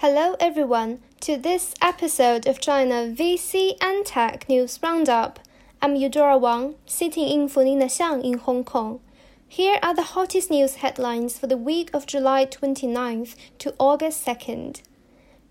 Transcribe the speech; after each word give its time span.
Hello, 0.00 0.36
everyone, 0.38 0.98
to 1.20 1.38
this 1.38 1.72
episode 1.80 2.46
of 2.46 2.60
China 2.60 3.10
VC 3.10 3.78
and 3.80 4.04
Tech 4.04 4.46
News 4.46 4.78
Roundup. 4.82 5.40
I'm 5.80 5.96
Eudora 5.96 6.36
Wang, 6.36 6.74
sitting 6.84 7.26
in 7.26 7.48
for 7.48 7.64
Nina 7.64 7.86
Xiang 7.86 8.22
in 8.22 8.36
Hong 8.36 8.62
Kong. 8.62 9.00
Here 9.48 9.78
are 9.82 9.94
the 9.94 10.12
hottest 10.12 10.50
news 10.50 10.74
headlines 10.76 11.38
for 11.38 11.46
the 11.46 11.56
week 11.56 11.88
of 11.94 12.06
July 12.06 12.44
29th 12.44 13.36
to 13.56 13.74
August 13.78 14.22
2nd. 14.26 14.82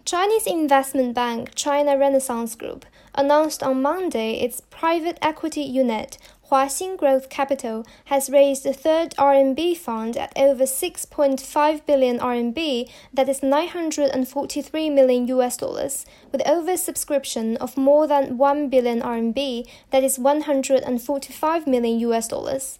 Chinese 0.05 0.45
investment 0.45 1.15
bank 1.15 1.55
China 1.55 1.97
Renaissance 1.97 2.53
Group 2.53 2.85
announced 3.15 3.63
on 3.63 3.81
Monday 3.81 4.33
its 4.33 4.61
private 4.69 5.17
equity 5.23 5.61
unit 5.61 6.19
Huaxin 6.51 6.95
Growth 6.95 7.27
Capital 7.29 7.87
has 8.05 8.29
raised 8.29 8.67
a 8.67 8.73
third 8.73 9.15
RMB 9.17 9.77
fund 9.77 10.15
at 10.15 10.31
over 10.35 10.65
6.5 10.65 11.85
billion 11.87 12.19
RMB, 12.19 12.87
that 13.11 13.27
is 13.27 13.41
943 13.41 14.89
million 14.91 15.27
US 15.27 15.57
dollars, 15.57 16.05
with 16.31 16.43
oversubscription 16.43 17.55
of 17.57 17.77
more 17.77 18.05
than 18.05 18.37
1 18.37 18.69
billion 18.69 19.01
RMB, 19.01 19.67
that 19.89 20.03
is 20.03 20.19
145 20.19 21.65
million 21.65 21.99
US 21.99 22.27
dollars. 22.27 22.77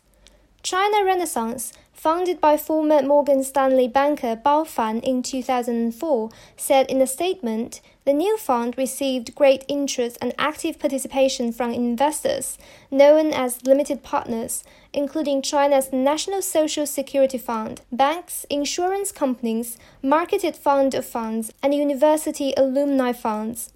China 0.61 1.03
Renaissance 1.03 1.73
founded 1.95 2.41
by 2.41 2.57
former 2.57 3.01
Morgan 3.01 3.41
Stanley 3.41 3.87
banker 3.87 4.35
Bao 4.35 4.67
Fan 4.67 4.99
in 4.99 5.23
2004, 5.23 6.29
said 6.57 6.91
in 6.91 7.01
a 7.01 7.07
statement 7.07 7.79
the 8.03 8.13
new 8.13 8.37
fund 8.37 8.77
received 8.77 9.33
great 9.33 9.63
interest 9.67 10.17
and 10.21 10.33
active 10.37 10.77
participation 10.77 11.51
from 11.51 11.71
investors, 11.71 12.57
known 12.91 13.31
as 13.31 13.65
limited 13.65 14.03
partners, 14.03 14.63
including 14.93 15.41
China's 15.41 15.91
National 15.93 16.41
Social 16.41 16.85
Security 16.85 17.37
Fund, 17.37 17.81
banks, 17.91 18.45
insurance 18.49 19.11
companies, 19.11 19.77
marketed 20.03 20.55
fund 20.55 20.93
of 20.93 21.05
funds, 21.05 21.51
and 21.63 21.73
university 21.73 22.53
alumni 22.57 23.13
funds. 23.13 23.71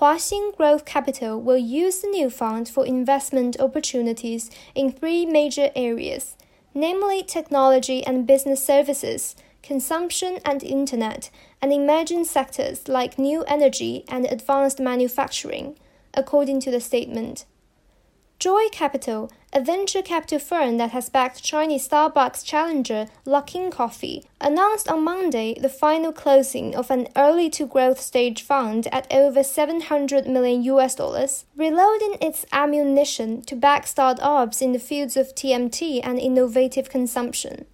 Huaxin 0.00 0.56
Growth 0.56 0.84
Capital 0.84 1.40
will 1.40 1.58
use 1.58 2.00
the 2.00 2.08
new 2.08 2.30
fund 2.30 2.68
for 2.68 2.84
investment 2.84 3.60
opportunities 3.60 4.50
in 4.74 4.90
three 4.90 5.24
major 5.24 5.70
areas 5.76 6.36
namely 6.74 7.22
technology 7.22 8.04
and 8.04 8.26
business 8.26 8.64
services, 8.64 9.34
consumption 9.62 10.38
and 10.44 10.62
internet, 10.62 11.30
and 11.60 11.72
emerging 11.72 12.24
sectors 12.24 12.88
like 12.88 13.18
new 13.18 13.42
energy 13.44 14.04
and 14.08 14.26
advanced 14.26 14.80
manufacturing, 14.80 15.76
according 16.14 16.60
to 16.60 16.70
the 16.70 16.80
statement. 16.80 17.44
Joy 18.40 18.68
Capital, 18.72 19.30
a 19.52 19.60
venture 19.60 20.00
capital 20.00 20.38
firm 20.38 20.78
that 20.78 20.92
has 20.92 21.10
backed 21.10 21.42
Chinese 21.42 21.86
Starbucks 21.86 22.42
challenger 22.42 23.06
Luckin 23.26 23.70
Coffee, 23.70 24.24
announced 24.40 24.88
on 24.88 25.04
Monday 25.04 25.58
the 25.60 25.68
final 25.68 26.10
closing 26.10 26.74
of 26.74 26.90
an 26.90 27.08
early 27.16 27.50
to 27.50 27.66
growth 27.66 28.00
stage 28.00 28.40
fund 28.42 28.88
at 28.90 29.06
over 29.12 29.42
700 29.42 30.26
million 30.26 30.62
US 30.62 30.94
dollars, 30.94 31.44
reloading 31.54 32.16
its 32.18 32.46
ammunition 32.50 33.42
to 33.42 33.54
back 33.54 33.86
startups 33.86 34.62
in 34.62 34.72
the 34.72 34.78
fields 34.78 35.18
of 35.18 35.34
TMT 35.34 36.00
and 36.02 36.18
innovative 36.18 36.88
consumption. 36.88 37.66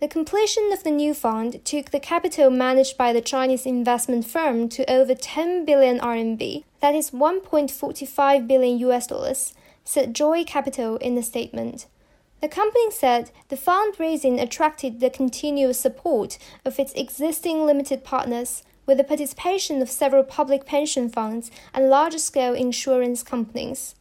The 0.00 0.06
completion 0.08 0.70
of 0.70 0.84
the 0.84 0.90
new 0.90 1.14
fund 1.14 1.64
took 1.64 1.92
the 1.92 1.98
capital 1.98 2.50
managed 2.50 2.98
by 2.98 3.14
the 3.14 3.22
Chinese 3.22 3.64
investment 3.64 4.26
firm 4.26 4.68
to 4.68 4.88
over 4.88 5.14
10 5.14 5.64
billion 5.64 5.98
RMB, 5.98 6.64
that 6.80 6.94
is 6.94 7.10
1.45 7.10 8.46
billion 8.46 8.78
US 8.80 9.06
dollars 9.06 9.54
said 9.88 10.14
Joy 10.14 10.44
Capital 10.44 10.98
in 10.98 11.16
a 11.16 11.22
statement. 11.22 11.86
The 12.42 12.48
company 12.48 12.90
said 12.90 13.30
the 13.48 13.56
fundraising 13.56 14.38
attracted 14.38 15.00
the 15.00 15.08
continuous 15.08 15.80
support 15.80 16.36
of 16.62 16.78
its 16.78 16.92
existing 16.92 17.64
limited 17.64 18.04
partners, 18.04 18.62
with 18.84 18.98
the 18.98 19.04
participation 19.04 19.80
of 19.80 19.88
several 19.88 20.24
public 20.24 20.66
pension 20.66 21.08
funds 21.08 21.50
and 21.72 21.88
large 21.88 22.18
scale 22.18 22.52
insurance 22.52 23.22
companies. 23.22 23.94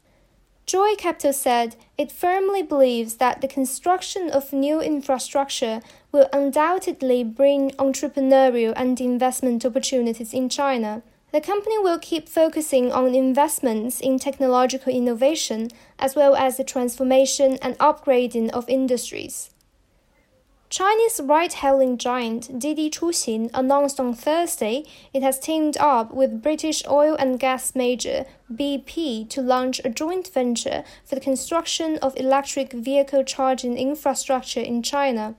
Joy 0.66 0.96
Capital 0.98 1.32
said 1.32 1.78
it 1.98 2.11
firmly 2.11 2.64
believes 2.64 3.16
that 3.16 3.40
the 3.40 3.48
construction 3.48 4.30
of 4.30 4.52
new 4.52 4.82
infrastructure 4.82 5.80
will 6.11 6.28
undoubtedly 6.34 7.23
bring 7.23 7.72
entrepreneurial 7.80 8.73
and 8.76 9.00
investment 9.00 9.64
opportunities 9.66 10.34
in 10.34 10.50
China. 10.50 11.02
The 11.33 11.42
company 11.42 11.77
will 11.77 11.99
keep 11.99 12.30
focusing 12.30 12.92
on 12.92 13.14
investments 13.14 13.99
in 13.99 14.17
technological 14.17 14.93
innovation 14.93 15.70
as 15.99 16.15
well 16.15 16.36
as 16.36 16.55
the 16.55 16.64
transformation 16.64 17.58
and 17.61 17.77
upgrading 17.80 18.49
of 18.52 18.70
industries. 18.70 19.49
Chinese 20.70 21.21
ride-hailing 21.23 21.98
giant 21.98 22.60
Didi 22.60 22.89
Chuxing 22.89 23.49
announced 23.54 23.99
on 23.99 24.14
Thursday 24.14 24.83
it 25.14 25.21
has 25.23 25.39
teamed 25.39 25.77
up 25.77 26.14
with 26.14 26.42
British 26.42 26.83
oil 26.87 27.16
and 27.16 27.39
gas 27.39 27.73
major 27.73 28.26
BP 28.52 29.30
to 29.30 29.42
launch 29.42 29.80
a 29.83 29.89
joint 29.89 30.27
venture 30.33 30.83
for 31.05 31.16
the 31.16 31.21
construction 31.21 31.98
of 32.02 32.17
electric 32.17 32.73
vehicle 32.73 33.23
charging 33.23 33.77
infrastructure 33.77 34.60
in 34.60 34.82
China. 34.83 35.36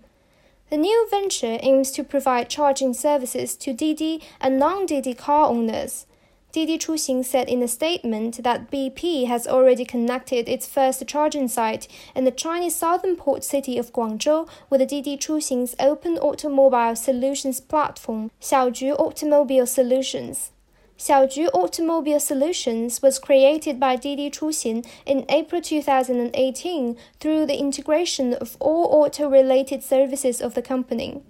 The 0.70 0.76
new 0.76 1.08
venture 1.10 1.58
aims 1.62 1.90
to 1.92 2.04
provide 2.04 2.50
charging 2.50 2.92
services 2.92 3.56
to 3.56 3.72
Didi 3.72 4.20
and 4.38 4.58
non-Didi 4.58 5.14
car 5.14 5.48
owners. 5.48 6.04
Didi 6.52 6.76
Chuxing 6.76 7.24
said 7.24 7.48
in 7.48 7.62
a 7.62 7.68
statement 7.68 8.42
that 8.42 8.70
BP 8.70 9.26
has 9.26 9.46
already 9.46 9.86
connected 9.86 10.46
its 10.46 10.66
first 10.66 11.06
charging 11.06 11.48
site 11.48 11.88
in 12.14 12.24
the 12.24 12.30
Chinese 12.30 12.74
southern 12.74 13.16
port 13.16 13.44
city 13.44 13.78
of 13.78 13.94
Guangzhou 13.94 14.46
with 14.68 14.80
the 14.80 14.86
Didi 14.86 15.16
Chuxing's 15.16 15.74
open 15.80 16.18
automobile 16.18 16.96
solutions 16.96 17.60
platform, 17.60 18.30
Xiaoju 18.40 18.98
Automobile 18.98 19.66
Solutions. 19.66 20.50
Xiaoju 20.98 21.50
Automobile 21.54 22.18
Solutions 22.18 23.00
was 23.00 23.20
created 23.20 23.78
by 23.78 23.94
Didi 23.94 24.28
Chuxing 24.30 24.84
in 25.06 25.24
April 25.28 25.62
2018 25.62 26.96
through 27.20 27.46
the 27.46 27.56
integration 27.56 28.34
of 28.34 28.56
all 28.58 28.86
auto-related 28.86 29.84
services 29.84 30.40
of 30.40 30.54
the 30.54 30.60
company. 30.60 31.22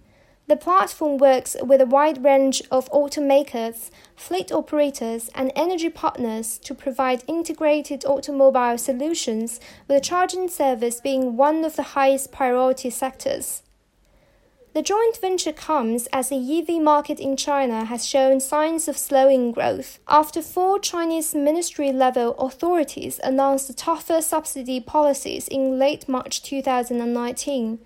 The 0.46 0.56
platform 0.56 1.18
works 1.18 1.54
with 1.62 1.82
a 1.82 1.86
wide 1.86 2.24
range 2.24 2.62
of 2.70 2.90
automakers, 2.92 3.90
fleet 4.16 4.50
operators, 4.50 5.28
and 5.34 5.52
energy 5.54 5.90
partners 5.90 6.56
to 6.64 6.74
provide 6.74 7.22
integrated 7.26 8.06
automobile 8.06 8.78
solutions, 8.78 9.60
with 9.86 10.02
charging 10.02 10.48
service 10.48 11.02
being 11.02 11.36
one 11.36 11.62
of 11.62 11.76
the 11.76 11.92
highest 11.92 12.32
priority 12.32 12.88
sectors. 12.88 13.62
The 14.74 14.82
joint 14.82 15.16
venture 15.16 15.52
comes 15.52 16.06
as 16.12 16.28
the 16.28 16.36
EV 16.36 16.82
market 16.82 17.18
in 17.18 17.36
China 17.36 17.86
has 17.86 18.06
shown 18.06 18.38
signs 18.38 18.86
of 18.86 18.98
slowing 18.98 19.50
growth 19.50 19.98
after 20.06 20.42
four 20.42 20.78
Chinese 20.78 21.34
ministry 21.34 21.90
level 21.90 22.34
authorities 22.34 23.18
announced 23.24 23.76
tougher 23.78 24.20
subsidy 24.20 24.78
policies 24.78 25.48
in 25.48 25.78
late 25.78 26.06
March 26.06 26.42
2019. 26.42 27.78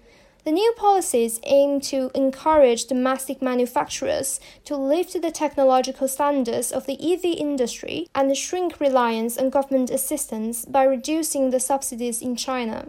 The 0.44 0.50
new 0.50 0.74
policies 0.76 1.38
aim 1.44 1.80
to 1.82 2.10
encourage 2.16 2.86
domestic 2.86 3.40
manufacturers 3.40 4.40
to 4.64 4.76
lift 4.76 5.22
the 5.22 5.30
technological 5.30 6.08
standards 6.08 6.72
of 6.72 6.86
the 6.86 6.98
EV 7.00 7.24
industry 7.24 8.08
and 8.12 8.36
shrink 8.36 8.80
reliance 8.80 9.38
on 9.38 9.50
government 9.50 9.90
assistance 9.90 10.64
by 10.64 10.82
reducing 10.82 11.50
the 11.50 11.60
subsidies 11.60 12.20
in 12.20 12.34
China. 12.34 12.88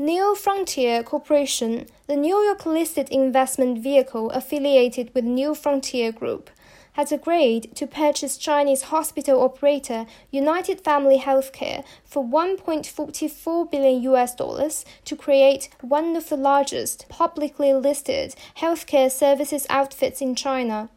New 0.00 0.36
Frontier 0.36 1.02
Corporation, 1.02 1.88
the 2.06 2.14
New 2.14 2.36
York 2.44 2.64
listed 2.64 3.08
investment 3.08 3.82
vehicle 3.82 4.30
affiliated 4.30 5.10
with 5.12 5.24
New 5.24 5.56
Frontier 5.56 6.12
Group, 6.12 6.50
has 6.92 7.10
agreed 7.10 7.74
to 7.74 7.84
purchase 7.84 8.36
Chinese 8.36 8.82
hospital 8.94 9.42
operator 9.42 10.06
United 10.30 10.82
Family 10.82 11.18
Healthcare 11.18 11.84
for 12.04 12.22
1.44 12.24 13.68
billion 13.72 14.00
US 14.02 14.36
dollars 14.36 14.84
to 15.04 15.16
create 15.16 15.68
one 15.80 16.14
of 16.14 16.28
the 16.28 16.36
largest 16.36 17.08
publicly 17.08 17.72
listed 17.72 18.36
healthcare 18.58 19.10
services 19.10 19.66
outfits 19.68 20.20
in 20.20 20.36
China. 20.36 20.90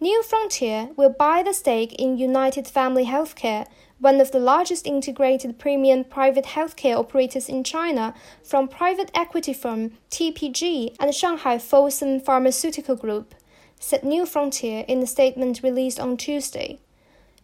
New 0.00 0.20
Frontier 0.24 0.88
will 0.96 1.10
buy 1.10 1.44
the 1.44 1.54
stake 1.54 1.92
in 1.92 2.18
United 2.18 2.66
Family 2.66 3.04
Healthcare, 3.04 3.68
one 4.02 4.20
of 4.20 4.32
the 4.32 4.40
largest 4.40 4.84
integrated 4.84 5.60
premium 5.60 6.02
private 6.02 6.44
healthcare 6.44 6.96
operators 6.96 7.48
in 7.48 7.62
China, 7.62 8.12
from 8.42 8.66
private 8.66 9.12
equity 9.14 9.52
firm 9.52 9.92
TPG 10.10 10.96
and 10.98 11.14
Shanghai 11.14 11.56
Fosun 11.56 12.20
Pharmaceutical 12.20 12.96
Group, 12.96 13.32
said 13.78 14.02
New 14.02 14.26
Frontier 14.26 14.84
in 14.88 15.00
a 15.04 15.06
statement 15.06 15.62
released 15.62 16.00
on 16.00 16.16
Tuesday. 16.16 16.80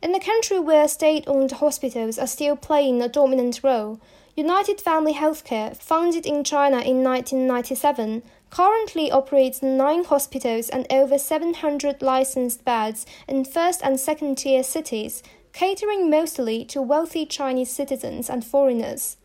In 0.02 0.12
a 0.12 0.20
country 0.20 0.58
where 0.58 0.88
state 0.88 1.22
owned 1.28 1.52
hospitals 1.52 2.19
are 2.19 2.26
still 2.26 2.56
playing 2.56 3.00
a 3.02 3.08
dominant 3.08 3.60
role, 3.62 4.00
United 4.34 4.81
Family 4.81 5.14
Healthcare, 5.14 5.76
founded 5.76 6.26
in 6.26 6.43
China 6.43 6.81
in 6.81 7.05
1997, 7.05 8.22
currently 8.50 9.10
operates 9.10 9.62
nine 9.62 10.05
hospitals 10.05 10.69
and 10.69 10.87
over 10.90 11.19
700 11.19 12.02
licensed 12.02 12.64
beds 12.64 13.06
in 13.28 13.44
first 13.44 13.81
and 13.82 14.00
second 14.00 14.38
tier 14.38 14.62
cities 14.62 15.22
catering 15.52 16.10
mostly 16.10 16.64
to 16.66 16.82
wealthy 16.82 17.26
Chinese 17.26 17.70
citizens 17.70 18.28
and 18.28 18.44
foreigners. 18.44 19.16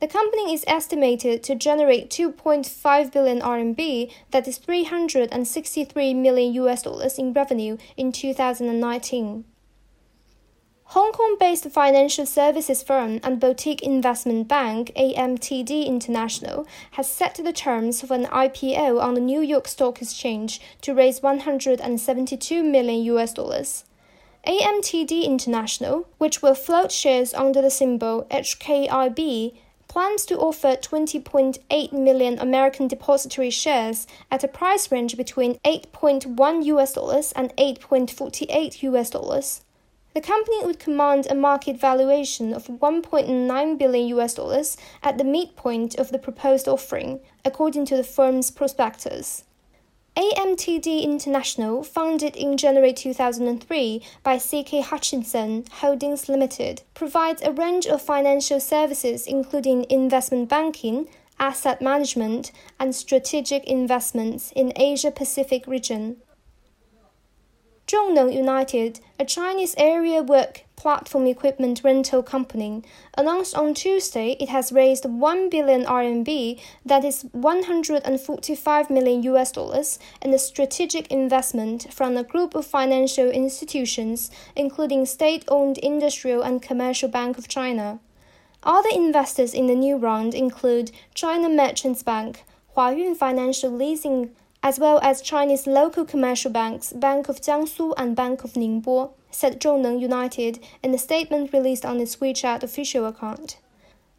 The 0.00 0.08
company 0.08 0.52
is 0.52 0.64
estimated 0.66 1.44
to 1.44 1.54
generate 1.54 2.10
2.5 2.10 3.12
billion 3.12 3.40
RMB, 3.40 4.10
that 4.32 4.48
is 4.48 4.58
363 4.58 6.14
million 6.14 6.52
US 6.54 6.82
dollars 6.82 7.18
in 7.18 7.32
revenue 7.32 7.76
in 7.96 8.10
2019. 8.10 9.44
Hong 10.86 11.12
Kong 11.12 11.36
based 11.38 11.70
financial 11.70 12.26
services 12.26 12.82
firm 12.82 13.20
and 13.22 13.40
boutique 13.40 13.80
investment 13.80 14.48
bank 14.48 14.92
AMTD 14.94 15.86
International 15.86 16.66
has 16.90 17.08
set 17.08 17.36
the 17.36 17.52
terms 17.52 18.02
for 18.02 18.12
an 18.12 18.26
IPO 18.26 19.00
on 19.00 19.14
the 19.14 19.20
New 19.20 19.40
York 19.40 19.68
Stock 19.68 20.02
Exchange 20.02 20.60
to 20.82 20.92
raise 20.92 21.22
172 21.22 22.62
million 22.62 23.04
US 23.04 23.32
dollars. 23.32 23.84
AMTD 24.46 25.24
International, 25.24 26.08
which 26.18 26.42
will 26.42 26.54
float 26.54 26.90
shares 26.90 27.32
under 27.32 27.62
the 27.62 27.70
symbol 27.70 28.26
HKIB, 28.30 29.54
plans 29.86 30.24
to 30.24 30.38
offer 30.38 30.74
20.8 30.74 31.92
million 31.92 32.38
American 32.40 32.88
depository 32.88 33.50
shares 33.50 34.06
at 34.30 34.42
a 34.42 34.48
price 34.48 34.90
range 34.90 35.16
between 35.16 35.60
8.1 35.64 36.64
US 36.64 36.92
dollars 36.92 37.32
and 37.36 37.54
8.48 37.56 38.82
US 38.82 39.10
dollars. 39.10 39.60
The 40.14 40.20
company 40.20 40.64
would 40.64 40.78
command 40.78 41.26
a 41.30 41.34
market 41.34 41.78
valuation 41.78 42.52
of 42.52 42.66
1.9 42.66 43.78
billion 43.78 44.08
US 44.18 44.34
dollars 44.34 44.76
at 45.02 45.18
the 45.18 45.24
midpoint 45.24 45.94
of 45.94 46.10
the 46.10 46.18
proposed 46.18 46.66
offering, 46.66 47.20
according 47.44 47.84
to 47.86 47.96
the 47.96 48.04
firm's 48.04 48.50
prospectus. 48.50 49.44
AMTD 50.14 51.04
International, 51.04 51.82
founded 51.82 52.36
in 52.36 52.58
January 52.58 52.92
2003 52.92 54.02
by 54.22 54.36
CK 54.36 54.84
Hutchison 54.84 55.64
Holdings 55.72 56.28
Limited, 56.28 56.82
provides 56.92 57.40
a 57.40 57.50
range 57.50 57.86
of 57.86 58.02
financial 58.02 58.60
services 58.60 59.26
including 59.26 59.86
investment 59.88 60.50
banking, 60.50 61.08
asset 61.40 61.80
management, 61.80 62.52
and 62.78 62.94
strategic 62.94 63.64
investments 63.64 64.52
in 64.54 64.74
Asia 64.76 65.10
Pacific 65.10 65.66
region. 65.66 66.18
Zhongneng 67.92 68.32
United, 68.32 69.00
a 69.18 69.24
Chinese 69.26 69.74
aerial 69.76 70.24
work 70.24 70.64
platform 70.76 71.26
equipment 71.26 71.82
rental 71.84 72.22
company, 72.22 72.82
announced 73.18 73.54
on 73.54 73.74
Tuesday 73.74 74.34
it 74.40 74.48
has 74.48 74.72
raised 74.72 75.04
1 75.04 75.50
billion 75.50 75.84
RMB, 75.84 76.58
that 76.86 77.04
is 77.04 77.26
145 77.32 78.88
million 78.88 79.22
US 79.24 79.52
dollars, 79.52 79.98
in 80.22 80.32
a 80.32 80.38
strategic 80.38 81.12
investment 81.12 81.92
from 81.92 82.16
a 82.16 82.24
group 82.24 82.54
of 82.54 82.64
financial 82.64 83.28
institutions, 83.28 84.30
including 84.56 85.04
state-owned 85.04 85.76
Industrial 85.76 86.40
and 86.40 86.62
Commercial 86.62 87.10
Bank 87.10 87.36
of 87.36 87.46
China. 87.46 88.00
Other 88.62 88.88
investors 88.94 89.52
in 89.52 89.66
the 89.66 89.74
new 89.74 89.98
round 89.98 90.32
include 90.32 90.92
China 91.12 91.50
Merchants 91.50 92.02
Bank, 92.02 92.42
Huayun 92.74 93.14
Financial 93.14 93.70
Leasing 93.70 94.30
as 94.62 94.78
well 94.78 95.00
as 95.02 95.20
Chinese 95.20 95.66
local 95.66 96.04
commercial 96.04 96.50
banks 96.50 96.92
Bank 96.92 97.28
of 97.28 97.40
Jiangsu 97.40 97.94
and 97.96 98.14
Bank 98.14 98.44
of 98.44 98.52
Ningbo, 98.52 99.10
said 99.30 99.60
Zhongneng 99.60 100.00
United 100.00 100.60
in 100.82 100.94
a 100.94 100.98
statement 100.98 101.52
released 101.52 101.84
on 101.84 102.00
its 102.00 102.16
WeChat 102.16 102.62
official 102.62 103.06
account. 103.06 103.58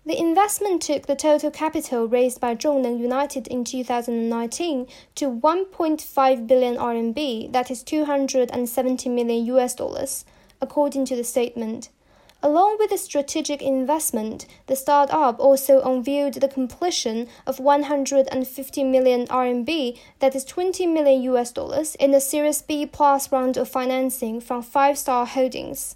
The 0.06 0.20
investment 0.20 0.82
took 0.82 1.06
the 1.06 1.16
total 1.16 1.50
capital 1.50 2.10
raised 2.10 2.42
by 2.42 2.56
Zhongneng 2.56 3.00
United 3.00 3.48
in 3.48 3.64
2019 3.64 4.88
to 5.16 5.32
1.5 5.32 6.48
billion 6.48 6.76
RMB, 6.76 7.54
that 7.54 7.72
is 7.72 7.84
270 7.84 9.10
million 9.10 9.46
US 9.46 9.76
dollars, 9.76 10.26
according 10.60 11.06
to 11.06 11.16
the 11.16 11.24
statement. 11.24 11.88
Along 12.46 12.76
with 12.78 12.90
the 12.90 12.98
strategic 12.98 13.62
investment, 13.62 14.48
the 14.68 14.76
startup 14.76 15.40
also 15.40 15.82
unveiled 15.82 16.34
the 16.34 16.50
completion 16.50 17.30
of 17.48 17.58
150 17.58 18.84
million 18.84 19.26
RMB, 19.28 19.98
that 20.20 20.36
is 20.36 20.44
20 20.44 20.86
million 20.88 21.22
US 21.22 21.54
dollars, 21.54 21.96
in 21.96 22.14
a 22.14 22.20
Series 22.20 22.62
B 22.62 22.86
plus 22.86 23.32
round 23.32 23.56
of 23.56 23.70
financing 23.70 24.42
from 24.42 24.62
Five 24.62 24.98
Star 24.98 25.26
Holdings. 25.26 25.96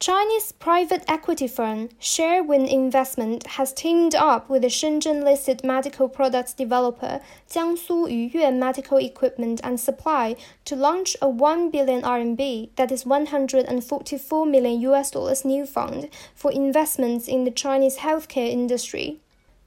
Chinese 0.00 0.52
private 0.52 1.02
equity 1.08 1.48
firm 1.48 1.88
Sharewind 2.00 2.70
Investment 2.70 3.44
has 3.58 3.72
teamed 3.72 4.14
up 4.14 4.48
with 4.48 4.62
the 4.62 4.68
Shenzhen-listed 4.68 5.64
medical 5.64 6.08
products 6.08 6.52
developer 6.52 7.20
Jiangsu 7.50 8.06
Yuyue 8.06 8.56
Medical 8.56 8.98
Equipment 8.98 9.60
and 9.64 9.80
Supply 9.80 10.36
to 10.66 10.76
launch 10.76 11.16
a 11.20 11.28
1 11.28 11.72
billion 11.72 12.02
RMB, 12.02 12.68
that 12.76 12.92
is 12.92 13.04
144 13.04 14.46
million 14.46 14.80
US 14.82 15.10
dollars 15.10 15.44
new 15.44 15.66
fund 15.66 16.08
for 16.32 16.52
investments 16.52 17.26
in 17.26 17.42
the 17.42 17.50
Chinese 17.50 17.96
healthcare 17.96 18.48
industry. 18.48 19.18